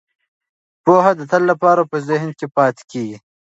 [0.83, 3.17] پوهه د تل لپاره په ذهن کې پاتې کیږي.